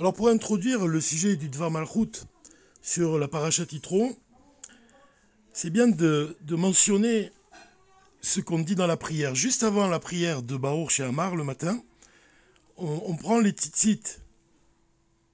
[0.00, 2.24] Alors pour introduire le sujet du Dvar Malchut
[2.80, 4.16] sur la paracha Titro,
[5.52, 7.30] c'est bien de, mentionner
[8.22, 9.34] ce qu'on dit dans la prière.
[9.34, 11.82] Juste avant la prière de Baruch chez Amar le matin,
[12.78, 14.22] on, prend les tzitzit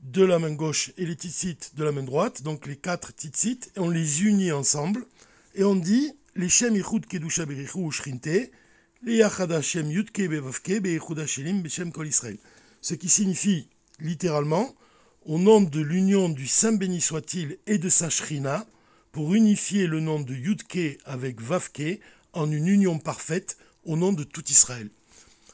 [0.00, 3.70] de la main gauche et les tzitzit de la main droite, donc les quatre tzitzit,
[3.76, 5.06] et on les unit ensemble,
[5.54, 8.50] et on dit les Shem Kedusha Yudke
[11.92, 12.10] Kol.
[12.80, 13.68] Ce qui signifie
[13.98, 14.74] littéralement
[15.24, 18.64] au nom de l'union du Saint béni soit-il et de sa Shrina,
[19.10, 22.00] pour unifier le nom de Yudke avec Vavke
[22.32, 24.90] en une union parfaite au nom de tout Israël.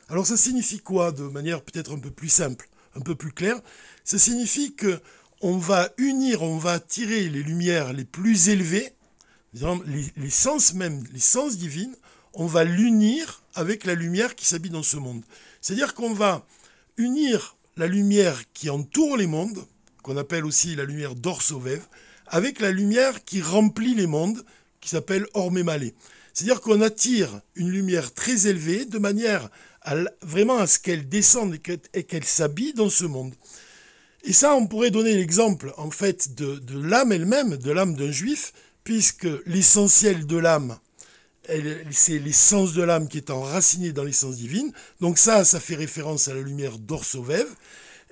[0.08, 3.60] Alors ça signifie quoi de manière peut-être un peu plus simple, un peu plus claire?
[4.04, 5.00] Ça signifie que
[5.40, 8.92] on va unir, on va attirer les lumières les plus élevées,
[9.54, 11.94] les, sens même, les sens divines,
[12.34, 15.22] on va l'unir avec la lumière qui s'habille dans ce monde.
[15.60, 16.46] C'est-à-dire qu'on va
[16.96, 19.64] unir la lumière qui entoure les mondes,
[20.02, 21.80] qu'on appelle aussi la lumière d'Orsovev,
[22.26, 24.44] avec la lumière qui remplit les mondes,
[24.80, 25.94] qui s'appelle Ormémalé.
[26.32, 29.50] C'est-à-dire qu'on attire une lumière très élevée de manière
[30.22, 31.56] vraiment à ce qu'elle descende
[31.94, 33.34] et qu'elle s'habille dans ce monde.
[34.24, 38.52] Et ça, on pourrait donner l'exemple en fait de l'âme elle-même, de l'âme d'un juif,
[38.84, 40.78] puisque l'essentiel de l'âme,
[41.90, 44.72] c'est l'essence de l'âme qui est enracinée dans l'essence divine.
[45.00, 47.46] Donc ça, ça fait référence à la lumière d'Orsovev.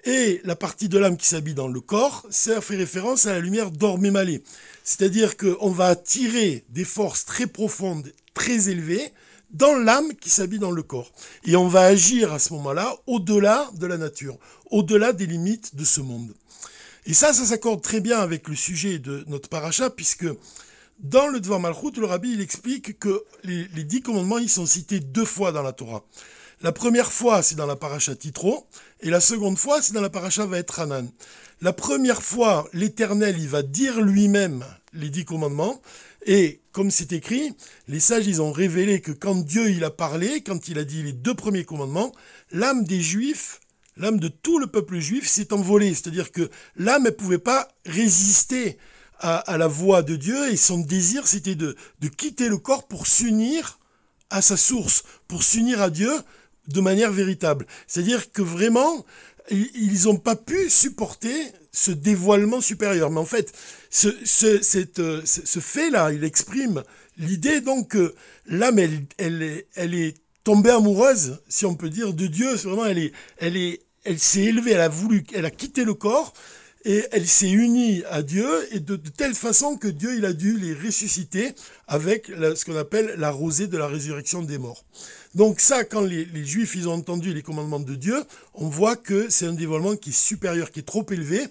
[0.04, 3.40] Et la partie de l'âme qui s'habille dans le corps, ça fait référence à la
[3.40, 4.42] lumière d'Ormémalé.
[4.82, 9.12] C'est-à-dire qu'on va attirer des forces très profondes, très élevées,
[9.50, 11.12] dans l'âme qui s'habille dans le corps.
[11.44, 14.38] Et on va agir à ce moment-là au-delà de la nature,
[14.70, 16.34] au-delà des limites de ce monde.
[17.06, 20.26] Et ça, ça s'accorde très bien avec le sujet de notre paracha, puisque
[21.02, 25.24] dans le Dvar Malchut, le rabbi explique que les, dix commandements ils sont cités deux
[25.24, 26.04] fois dans la Torah.
[26.62, 28.66] La première fois, c'est dans la paracha Titro,
[29.00, 31.08] et la seconde fois, c'est dans la paracha Vaetranan.
[31.62, 35.80] La première fois, l'Éternel, il va dire lui-même les dix commandements,
[36.26, 37.54] et comme c'est écrit,
[37.88, 41.02] les sages, ils ont révélé que quand Dieu, il a parlé, quand il a dit
[41.02, 42.12] les deux premiers commandements,
[42.52, 43.60] l'âme des Juifs,
[43.96, 45.94] l'âme de tout le peuple juif s'est envolée.
[45.94, 48.78] C'est-à-dire que l'âme, ne pouvait pas résister
[49.20, 53.06] à, la voix de Dieu et son désir c'était de, de quitter le corps pour
[53.06, 53.78] s'unir
[54.30, 56.12] à sa source, pour s'unir à Dieu
[56.68, 57.66] de manière véritable.
[57.86, 59.04] C'est-à-dire que vraiment,
[59.50, 63.10] ils n'ont pas pu supporter ce dévoilement supérieur.
[63.10, 63.52] Mais en fait,
[63.90, 66.82] ce, ce, cette, ce fait-là, il exprime
[67.16, 68.14] l'idée donc que
[68.46, 72.54] l'âme, elle, elle, est, elle est tombée amoureuse, si on peut dire, de Dieu.
[72.54, 76.32] Vraiment, elle elle est, elle s'est élevée, elle a voulu, elle a quitté le corps
[76.84, 80.58] et elle s'est unie à Dieu et de, telle façon que Dieu il a dû
[80.58, 81.54] les ressusciter
[81.86, 84.84] avec ce qu'on appelle la rosée de la résurrection des morts.
[85.34, 88.22] Donc ça, quand les, Juifs ils ont entendu les commandements de Dieu,
[88.54, 91.46] on voit que c'est un dévoilement qui est supérieur, qui est trop élevé,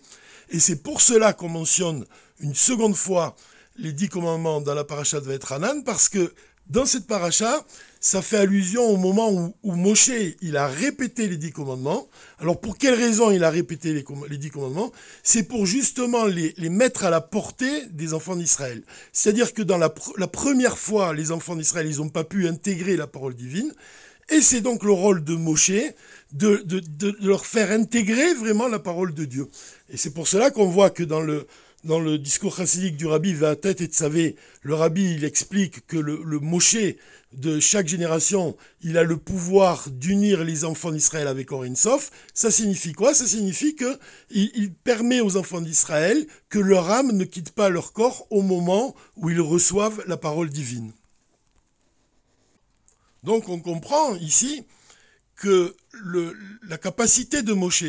[0.50, 2.06] et c'est pour cela qu'on mentionne
[2.39, 3.35] une seconde fois
[3.78, 6.34] les dix commandements dans la paracha de Vetranan, parce que
[6.69, 7.66] dans cette paracha,
[8.00, 12.07] ça fait allusion au moment où, où, Moshe il a répété les dix commandements.
[12.40, 14.91] Alors pour quelle raison il a répété les, dix commandements?
[15.24, 18.84] C'est pour justement les, mettre à la portée des enfants d'Israël.
[19.12, 23.07] C'est-à-dire que dans la, première fois, les enfants d'Israël, ils n'ont pas pu intégrer la
[23.07, 23.74] parole divine.
[24.30, 25.72] Et c'est donc le rôle de Moshe
[26.31, 29.50] de, de, leur faire intégrer vraiment la parole de Dieu.
[29.90, 31.47] Et c'est pour cela qu'on voit que dans le,
[31.84, 36.22] dans le discours chassidique du rabbi tête et Tsavé, le rabbi il explique que le,
[36.23, 36.40] le
[37.34, 42.12] de chaque génération, il a le pouvoir d'unir les enfants d'Israël avec Sof.
[42.34, 43.13] Ça signifie quoi?
[43.13, 44.00] Ça signifie que
[44.31, 48.95] il, permet aux enfants d'Israël que leur âme ne quitte pas leur corps au moment
[49.16, 50.91] où ils reçoivent la parole divine.
[53.23, 54.63] Donc on comprend ici
[55.35, 55.75] que
[56.68, 57.84] la capacité de Moshe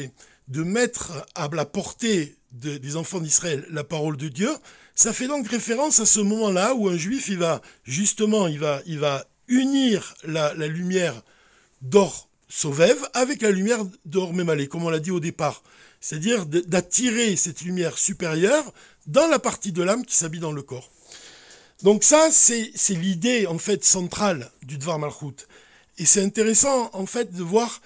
[0.51, 4.51] de mettre à la portée des enfants d'Israël la parole de Dieu,
[4.95, 8.83] ça fait donc référence à ce moment-là où un juif, il va justement, il va,
[8.87, 11.23] il va unir la, lumière
[11.83, 15.63] d'or Sauvev avec la lumière d'or Mémalé, comme on l'a dit au départ.
[16.01, 18.73] C'est-à-dire d'attirer cette lumière supérieure
[19.07, 20.91] dans la partie de l'âme qui s'habille dans le corps.
[21.83, 25.47] Donc ça, c'est l'idée en fait centrale du Dvar Malchut.
[25.99, 27.81] Et c'est intéressant en fait de voir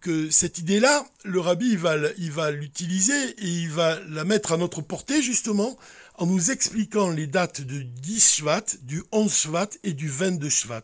[0.00, 1.76] que, cette idée-là, le rabbi,
[2.18, 5.76] il va l'utiliser et il va la mettre à notre portée, justement,
[6.16, 10.82] en nous expliquant les dates du 10 Shvat, du 11 Shvat et du 22 Shvat.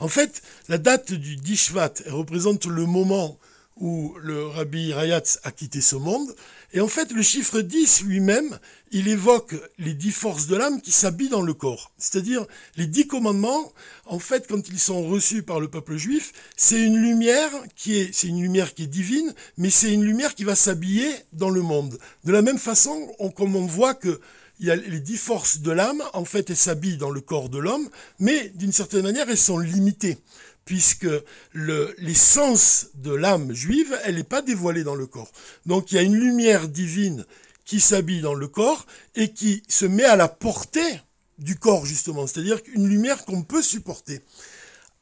[0.00, 3.38] En fait, la date du 10 Shvat représente le moment
[3.76, 6.34] où le rabbi Rayatz a quitté ce monde.
[6.72, 8.58] Et en fait, le chiffre 10 lui-même,
[8.92, 11.92] il évoque les dix forces de l'âme qui s'habillent dans le corps.
[11.98, 13.72] C'est-à-dire, les dix commandements,
[14.06, 18.12] en fait, quand ils sont reçus par le peuple juif, c'est une lumière qui est,
[18.12, 21.62] c'est une lumière qui est divine, mais c'est une lumière qui va s'habiller dans le
[21.62, 21.98] monde.
[22.24, 24.20] De la même façon, on, comme on voit que
[24.60, 27.58] y a les dix forces de l'âme, en fait, elles s'habillent dans le corps de
[27.58, 27.88] l'homme,
[28.20, 30.18] mais d'une certaine manière, elles sont limitées
[30.64, 31.08] puisque
[31.54, 35.30] l'essence de l'âme juive, elle n'est pas dévoilée dans le corps.
[35.66, 37.24] Donc il y a une lumière divine
[37.64, 41.00] qui s'habille dans le corps et qui se met à la portée
[41.38, 44.20] du corps, justement, c'est-à-dire une lumière qu'on peut supporter.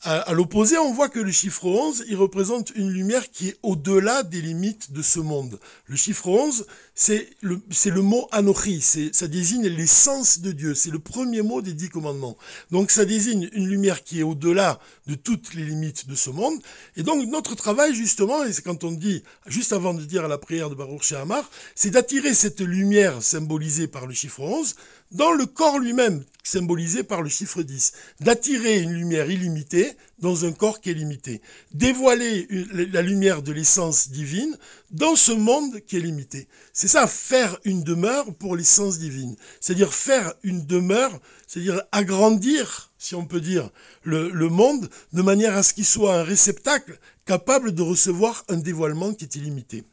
[0.04, 4.25] À, l'opposé, on voit que le chiffre 11, il représente une lumière qui est au-delà
[4.25, 5.60] des limites de ce monde.
[5.87, 10.99] Le chiffre 11, c'est le, le mot Anochi, ça désigne l'essence de Dieu, c'est le
[10.99, 12.37] premier mot des dix commandements.
[12.72, 16.60] Donc ça désigne une lumière qui est au-delà de toutes les limites de ce monde.
[16.96, 20.38] Et donc notre travail, justement, et c'est quand on dit, juste avant de dire la
[20.38, 24.75] prière de Baruch Shehamar, c'est d'attirer cette lumière symbolisée par le chiffre 11
[25.12, 30.52] dans le corps lui-même, symbolisé par le chiffre 10, d'attirer une lumière illimitée dans un
[30.52, 31.40] corps qui est limité,
[31.72, 32.48] dévoiler
[32.92, 34.56] la lumière de l'essence divine
[34.90, 36.48] dans ce monde qui est limité.
[36.72, 39.36] C'est ça, faire une demeure pour l'essence divine.
[39.60, 43.70] C'est-à-dire faire une demeure, c'est-à-dire agrandir, si on peut dire,
[44.02, 48.56] le, le monde de manière à ce qu'il soit un réceptacle capable de recevoir un
[48.56, 49.84] dévoilement qui est illimité.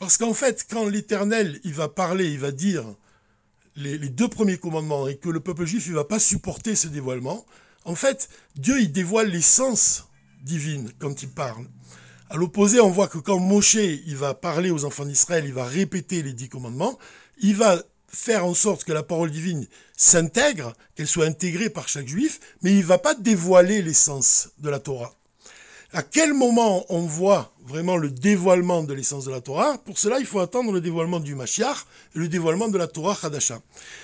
[0.00, 2.86] Parce qu'en fait, quand l'Éternel, il va parler, il va dire
[3.76, 7.44] les, deux premiers commandements et que le peuple juif, il va pas supporter ce dévoilement,
[7.84, 10.08] en fait, Dieu, il dévoile l'essence
[10.42, 11.66] divine quand il parle.
[12.30, 15.66] À l'opposé, on voit que quand Moshe, il va parler aux enfants d'Israël, il va
[15.66, 16.98] répéter les dix commandements,
[17.42, 19.66] il va faire en sorte que la parole divine
[19.98, 24.78] s'intègre, qu'elle soit intégrée par chaque juif, mais il va pas dévoiler l'essence de la
[24.78, 25.19] Torah.
[25.92, 29.76] À quel moment on voit vraiment le dévoilement de l'essence de la Torah?
[29.78, 31.84] Pour cela, il faut attendre le dévoilement du Mashiach
[32.14, 33.60] et le dévoilement de la Torah Hadasha.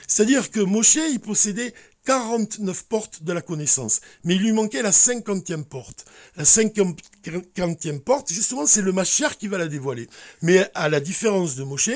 [0.08, 1.72] C'est-à-dire que Moshe, il possédait
[2.04, 6.06] 49 portes de la connaissance, mais il lui manquait la cinquantième porte.
[6.36, 10.08] La cinquantième porte, justement, c'est le Mashiach qui va la dévoiler.
[10.42, 11.90] Mais à la différence de Moshe,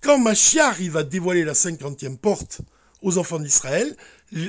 [0.00, 2.62] quand Mashiach il va dévoiler la cinquantième porte
[3.02, 3.96] aux enfants d'Israël,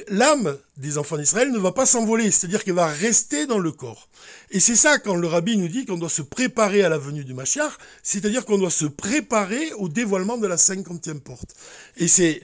[0.09, 4.09] l'âme des enfants d'Israël ne va pas s'envoler, c'est-à-dire qu'elle va rester dans le corps.
[4.51, 7.23] Et c'est ça quand le rabbi nous dit qu'on doit se préparer à la venue
[7.23, 7.71] du Mashiach,
[8.03, 11.55] c'est-à-dire qu'on doit se préparer au dévoilement de la cinquantième porte.
[11.97, 12.41] Et c'est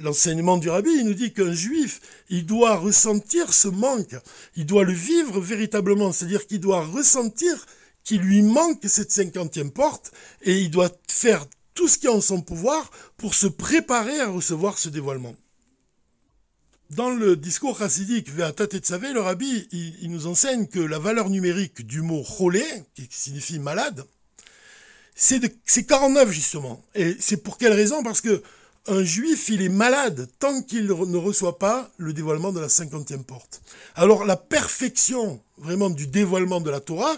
[0.00, 2.00] l'enseignement du rabbi, il nous dit qu'un juif,
[2.30, 4.16] il doit ressentir ce manque,
[4.56, 7.66] il doit le vivre véritablement, c'est-à-dire qu'il doit ressentir
[8.02, 10.12] qu'il lui manque cette cinquantième porte,
[10.42, 11.44] et il doit faire
[11.76, 15.36] tout ce qui est en son pouvoir pour se préparer à recevoir ce dévoilement.
[16.90, 21.86] Dans le discours chassidique Ve'atat et le rabbi, il, nous enseigne que la valeur numérique
[21.86, 22.64] du mot cholé,
[22.94, 24.04] qui signifie malade,
[25.14, 25.40] c'est
[25.86, 26.82] 49 justement.
[26.94, 28.02] Et c'est pour quelle raison?
[28.02, 28.42] Parce que
[28.88, 33.24] un juif, il est malade tant qu'il ne reçoit pas le dévoilement de la cinquantième
[33.24, 33.60] porte.
[33.96, 37.16] Alors la perfection vraiment du dévoilement de la Torah,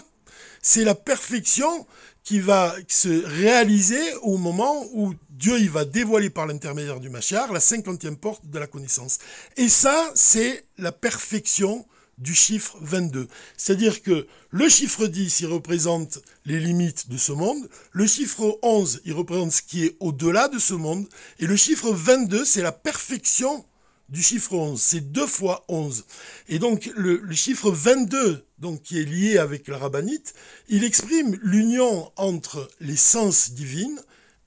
[0.63, 1.85] c'est la perfection
[2.29, 7.51] qui va se réaliser au moment où Dieu il va dévoiler par l'intermédiaire du Machar
[7.51, 9.17] la cinquantième porte de la connaissance.
[9.57, 11.87] Et ça, c'est la perfection
[12.19, 13.27] du chiffre 22.
[13.57, 19.01] C'est-à-dire que le chiffre 10, il représente les limites de ce monde, le chiffre 11,
[19.05, 21.07] il représente ce qui est au-delà de ce monde,
[21.39, 23.65] et le chiffre 22, c'est la perfection
[24.09, 24.79] du chiffre 11.
[24.81, 26.05] C'est 2 fois 11.
[26.47, 30.33] Et donc le, chiffre 22, donc, qui est lié avec la rabbinite,
[30.67, 33.99] il exprime l'union entre l'essence divine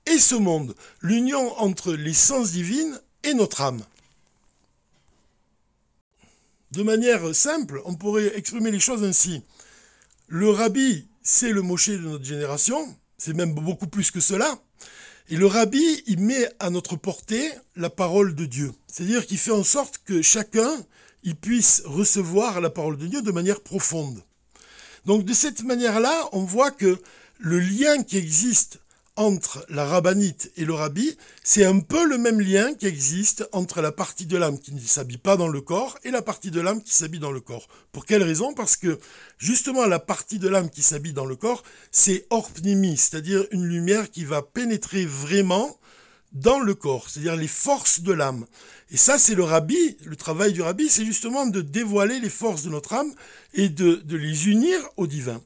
[0.07, 3.83] et ce monde, l'union entre l'essence divine et notre âme.
[6.73, 9.43] De manière simple, on pourrait exprimer les choses ainsi.
[10.27, 14.59] Le rabbi, c'est le Moshe de notre génération, c'est même beaucoup plus que cela.
[15.29, 18.73] Et le rabbi, il met à notre portée la parole de Dieu.
[18.87, 20.71] C'est-à-dire qu'il fait en sorte que chacun,
[21.23, 24.23] il puisse recevoir la parole de Dieu de manière profonde.
[25.07, 26.99] Donc de cette manière-là, on voit que
[27.39, 28.81] le lien qui existe
[29.17, 33.83] entre la rabbinite et le rabbi, c'est un peu le même lien qui existe entre
[33.83, 36.61] la partie de l'âme qui ne s'habille pas dans le corps et la partie de
[36.61, 37.69] l'âme qui s'habille dans le corps.
[37.93, 38.55] Pour quelle raison?
[38.55, 38.99] Parce que
[39.39, 44.11] justement la partie de l'âme qui s'habille dans le corps, c'est orpnimi, c'est-à-dire une lumière
[44.11, 45.79] qui va pénétrer vraiment
[46.33, 48.47] dans le corps, c'est-à-dire les forces de l'âme.
[48.91, 52.63] Et ça, c'est le rabbi, le travail du rabbi, c'est justement de dévoiler les forces
[52.63, 53.13] de notre âme
[53.53, 55.43] et de, de les unir au divin.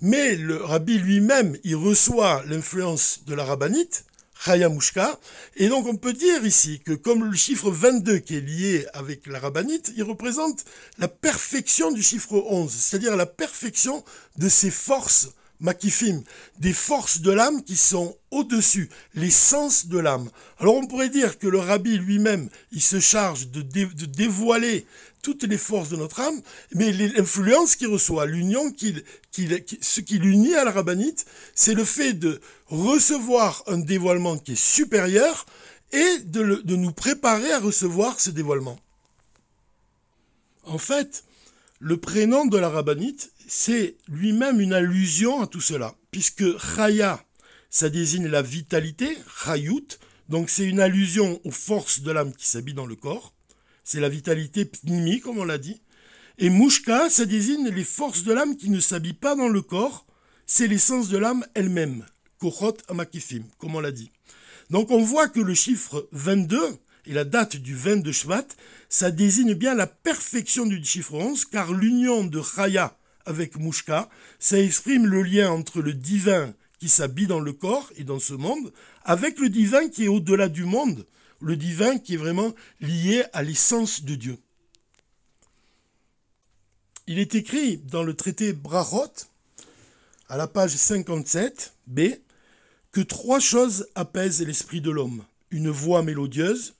[0.00, 4.04] Mais le rabbi lui-même, il reçoit l'influence de la rabbinite,
[4.44, 5.18] Chayamushka.
[5.56, 9.26] Et donc on peut dire ici que comme le chiffre 22 qui est lié avec
[9.26, 10.64] la rabbinite, il représente
[10.98, 14.04] la perfection du chiffre 11, c'est-à-dire la perfection
[14.36, 16.22] de ses forces makifim,
[16.58, 20.30] des forces de l'âme qui sont au-dessus, l'essence de l'âme.
[20.58, 24.86] Alors on pourrait dire que le rabbi lui-même, il se charge de, dévoiler
[25.22, 26.40] toutes les forces de notre âme,
[26.74, 32.40] mais l'influence qu'il reçoit, l'union ce qui l'unit à la rabbinite, c'est le fait de
[32.66, 35.46] recevoir un dévoilement qui est supérieur
[35.92, 38.78] et de, nous préparer à recevoir ce dévoilement.
[40.64, 41.24] En fait,
[41.78, 47.24] le prénom de la rabbinite, c'est lui-même une allusion à tout cela, puisque Chaya,
[47.70, 49.98] ça désigne la vitalité, Chayut,
[50.28, 53.32] donc c'est une allusion aux forces de l'âme qui s'habillent dans le corps,
[53.88, 55.80] c'est la vitalité pnimi, comme on l'a dit,
[56.36, 60.04] et Mushka, ça désigne les forces de l'âme qui ne s'habillent pas dans le corps,
[60.44, 62.04] c'est l'essence de l'âme elle-même,
[62.38, 64.10] Kochot Amakifim, comme on l'a dit.
[64.68, 66.60] Donc on voit que le chiffre 22
[67.06, 68.44] et la date du 22 Shvat,
[68.90, 74.60] ça désigne bien la perfection du chiffre 11, car l'union de Chaya avec Mouchka, ça
[74.60, 78.70] exprime le lien entre le divin qui s'habille dans le corps et dans ce monde,
[79.06, 81.06] avec le divin qui est au-delà du monde,
[81.40, 84.38] le divin qui est vraiment lié à l'essence de Dieu.
[87.06, 89.26] Il est écrit dans le traité Brachot,
[90.28, 92.00] à la page 57, B,
[92.92, 95.24] que trois choses apaisent l'esprit de l'homme.
[95.50, 96.74] Une voix mélodieuse,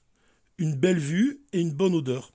[0.59, 2.33] une belle vue et une bonne odeur.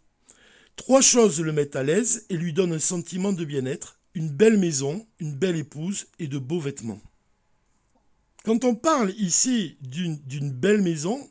[0.76, 4.58] Trois choses le mettent à l'aise et lui donnent un sentiment de bien-être, une belle
[4.58, 7.02] maison, une belle épouse et de beaux vêtements.
[8.44, 11.30] Quand on parle ici d'une belle maison,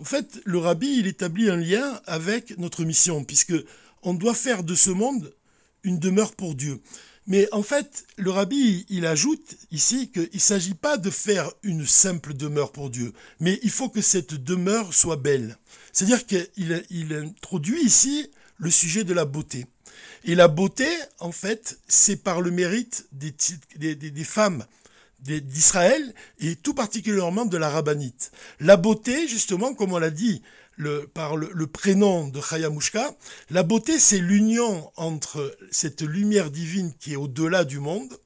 [0.00, 3.54] en fait, le rabbi, il établit un lien avec notre mission, puisque
[4.02, 5.34] on doit faire de ce monde
[5.82, 6.80] une demeure pour Dieu.
[7.26, 11.86] Mais en fait, le rabbi, il ajoute ici qu'il ne s'agit pas de faire une
[11.86, 15.58] simple demeure pour Dieu, mais il faut que cette demeure soit belle.
[15.92, 18.26] C'est-à-dire qu'il il introduit ici
[18.56, 19.66] le sujet de la beauté.
[20.24, 20.88] Et la beauté,
[21.18, 24.64] en fait, c'est par le mérite des, femmes
[25.22, 28.32] d'Israël et tout particulièrement de la rabbinite.
[28.58, 30.42] La beauté, justement, comme on l'a dit
[31.14, 33.14] par le, prénom de Chayamushka,
[33.50, 38.18] la beauté, c'est l'union entre cette lumière divine qui est au-delà du monde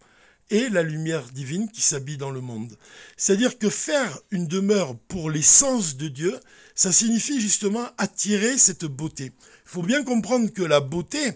[0.50, 2.76] et la lumière divine qui s'habille dans le monde.
[3.16, 6.38] C'est-à-dire que faire une demeure pour l'essence de Dieu,
[6.74, 9.32] ça signifie justement attirer cette beauté.
[9.66, 11.32] Il faut bien comprendre que la beauté,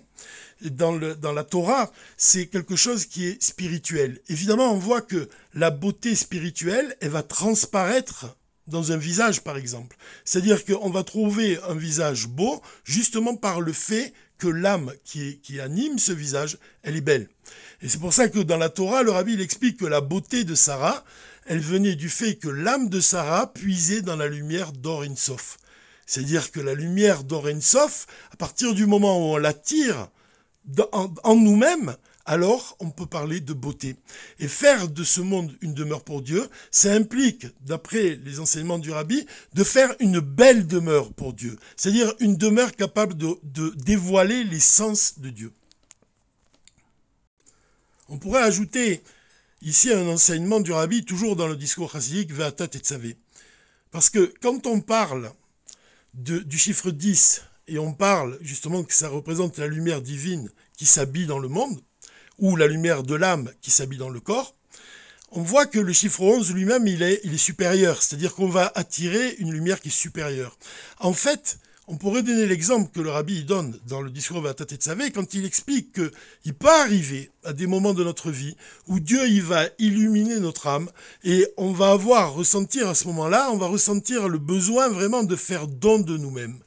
[0.62, 4.20] dans, le, dans la Torah, c'est quelque chose qui est spirituel.
[4.28, 8.36] Évidemment, on voit que la beauté spirituelle, elle va transparaître
[8.66, 9.96] dans un visage, par exemple.
[10.24, 15.58] C'est-à-dire qu'on va trouver un visage beau justement par le fait que l'âme qui, qui,
[15.58, 17.28] anime ce visage, elle est belle.
[17.82, 20.44] Et c'est pour ça que dans la Torah, le rabbi il explique que la beauté
[20.44, 21.04] de Sarah,
[21.46, 25.58] elle venait du fait que l'âme de Sarah puisait dans la lumière d'Orin Sof.
[26.06, 30.08] C'est-à-dire que la lumière d'Orin Sof, à partir du moment où on l'attire
[30.92, 31.96] en, nous-mêmes,
[32.26, 33.96] alors on peut parler de beauté.
[34.38, 38.90] Et faire de ce monde une demeure pour Dieu, ça implique, d'après les enseignements du
[38.90, 41.58] rabbi, de faire une belle demeure pour Dieu.
[41.76, 43.38] C'est-à-dire une demeure capable de,
[43.76, 45.52] dévoiler l'essence de Dieu.
[48.08, 49.02] On pourrait ajouter
[49.62, 53.16] ici un enseignement du rabbi, toujours dans le discours chassidique, Ve'atat et Tzavé.
[53.90, 55.32] Parce que quand on parle
[56.14, 61.26] du chiffre 10, et on parle justement que ça représente la lumière divine qui s'habille
[61.26, 61.80] dans le monde,
[62.38, 64.54] ou la lumière de l'âme qui s'habille dans le corps,
[65.30, 69.52] on voit que le chiffre 11 lui-même, il est, supérieur, c'est-à-dire qu'on va attirer une
[69.52, 70.56] lumière qui est supérieure.
[71.00, 75.10] En fait, on pourrait donner l'exemple que le rabbi donne dans le discours de Tzavé
[75.10, 78.56] quand il explique qu'il peut arriver à des moments de notre vie
[78.86, 80.90] où Dieu va illuminer notre âme
[81.24, 85.36] et on va avoir ressentir à ce moment-là, on va ressentir le besoin vraiment de
[85.36, 86.58] faire don de nous-mêmes.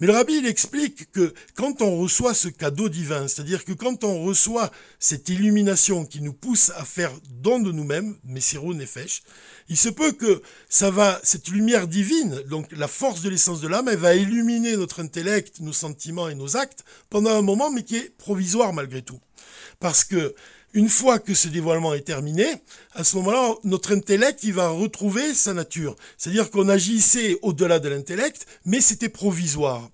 [0.00, 4.04] Mais le rabbi il explique que quand on reçoit ce cadeau divin, c'est-à-dire que quand
[4.04, 9.22] on reçoit cette illumination qui nous pousse à faire don de nous-mêmes, Messirou Nefesh,
[9.68, 13.68] il se peut que ça va, cette lumière divine, donc la force de l'essence de
[13.68, 17.84] l'âme, elle va illuminer notre intellect, nos sentiments et nos actes pendant un moment, mais
[17.84, 19.20] qui est provisoire malgré tout.
[19.78, 20.34] Parce que
[20.72, 22.46] une fois que ce dévoilement est terminé,
[22.94, 25.96] à ce moment-là, notre intellect, il va retrouver sa nature.
[26.16, 29.88] C'est-à-dire qu'on agissait au-delà de l'intellect, mais c'était provisoire.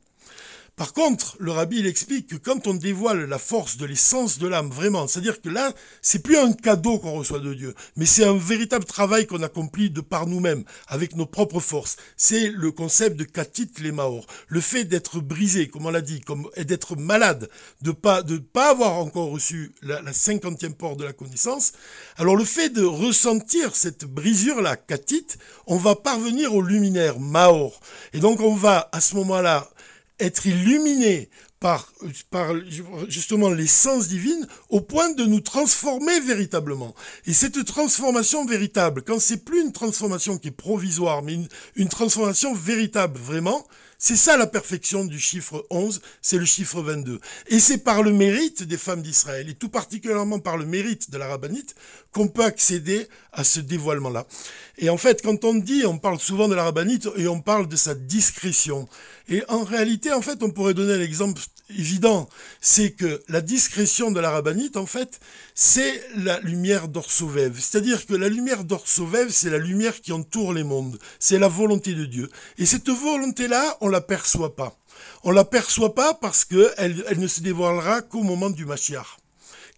[0.77, 4.47] Par contre, le rabbi il explique que quand on dévoile la force de l'essence de
[4.47, 8.27] l'âme, vraiment, c'est-à-dire que là, c'est plus un cadeau qu'on reçoit de Dieu, mais c'est
[8.27, 11.97] un véritable travail qu'on accomplit de par nous-mêmes, avec nos propres forces.
[12.19, 16.21] C'est le concept de katit les maor, le fait d'être brisé, comme on l'a dit,
[16.21, 17.49] comme et d'être malade,
[17.81, 21.73] de pas de pas avoir encore reçu la, cinquantième porte de la connaissance.
[22.19, 25.27] Alors le fait de ressentir cette brisure là, katit,
[25.67, 27.81] on va parvenir au luminaire maor,
[28.13, 29.71] et donc on va à ce moment-là
[30.19, 31.29] être illuminé
[31.61, 31.93] par,
[32.31, 32.53] par
[33.09, 36.95] justement l'essence divine au point de nous transformer véritablement.
[37.27, 41.39] Et cette transformation véritable, quand c'est plus une transformation qui est provisoire, mais
[41.75, 43.67] une transformation véritable vraiment,
[43.99, 47.21] c'est ça la perfection du chiffre 11, c'est le chiffre 22.
[47.49, 51.19] Et c'est par le mérite des femmes d'Israël, et tout particulièrement par le mérite de
[51.19, 51.75] la rabbinite,
[52.13, 54.27] qu'on peut accéder à ce dévoilement-là.
[54.79, 57.69] Et en fait, quand on dit, on parle souvent de la rabbinite et on parle
[57.69, 58.89] de sa discrétion.
[59.29, 62.29] Et en réalité, en fait, on pourrait donner l'exemple évident,
[62.61, 65.19] c'est que la discrétion de la rabbinite, en fait,
[65.55, 67.59] c'est la lumière d'Orsovève.
[67.59, 70.99] C'est-à-dire que la lumière d'Orsovève, c'est la lumière qui entoure les mondes.
[71.19, 72.31] C'est la volonté de Dieu.
[72.59, 74.73] Et cette volonté-là, on la perçoit pas.
[75.23, 79.17] On la perçoit pas parce qu'elle elle ne se dévoilera qu'au moment du Mashiach.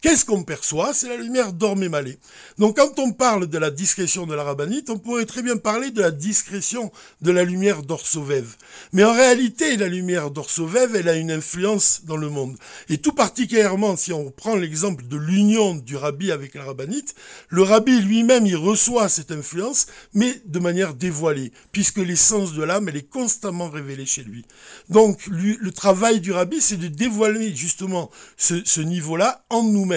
[0.00, 0.94] Qu'est-ce qu'on perçoit?
[0.94, 1.52] C'est la lumière
[1.90, 2.18] malée.
[2.56, 5.90] Donc quand on parle de la discrétion de la rabbinite, on pourrait très bien parler
[5.90, 8.54] de la discrétion de la lumière d'Orsovève.
[8.92, 12.56] Mais en réalité, la lumière d'Orsovève, elle a une influence dans le monde.
[12.88, 17.16] Et tout particulièrement, si on prend l'exemple de l'union du rabbi avec la rabbinite,
[17.48, 22.88] le rabbi lui-même, il reçoit cette influence, mais de manière dévoilée, puisque l'essence de l'âme,
[22.88, 24.44] elle est constamment révélée chez lui.
[24.90, 29.87] Donc le travail du rabbi, c'est de dévoiler justement ce, ce niveau-là en nous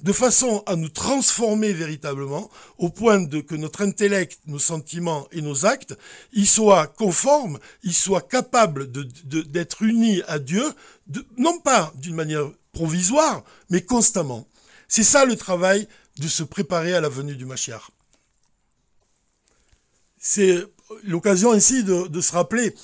[0.00, 5.66] de façon à nous transformer véritablement, au point que notre intellect, nos sentiments et nos
[5.66, 5.96] actes,
[6.32, 10.64] ils soient conformes, ils soient capables d'être unis à Dieu,
[11.36, 14.46] non pas d'une manière provisoire, mais constamment.
[14.88, 17.90] C'est ça le travail de se préparer à la venue du Mashiach.
[20.18, 20.64] C'est
[21.04, 22.74] l'occasion ainsi de, de se rappeler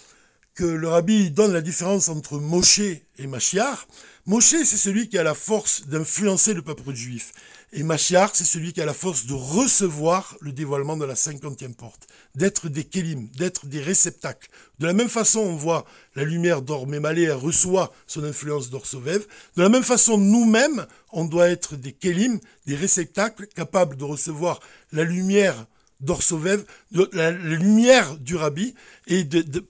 [0.54, 2.80] que le rabbi donne la différence entre Moshe
[3.20, 3.86] et Mashiach.
[4.26, 7.32] Moshe, c'est celui qui a la force d'influencer le peuple juif.
[7.72, 11.74] Et Mashiach, c'est celui qui a la force de recevoir le dévoilement de la cinquantième
[11.74, 14.48] porte, d'être des kélim, d'être des réceptacles.
[14.78, 15.84] De la même façon, on voit
[16.16, 19.24] la lumière d'Or elle reçoit son influence d'Orsovev.
[19.56, 24.60] De la même façon, nous-mêmes, on doit être des kélim, des réceptacles capables de recevoir
[24.92, 25.66] la lumière
[26.00, 26.64] d'Orsovev,
[27.12, 28.74] la, lumière du rabbi,
[29.06, 29.62] et de,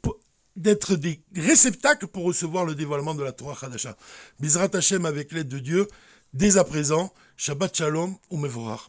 [0.56, 3.96] d'être des réceptacles pour recevoir le dévoilement de la Torah Hadasha.
[4.40, 5.88] Bizrat Hashem avec l'aide de Dieu,
[6.32, 8.88] dès à présent, Shabbat Shalom ou Mevorach.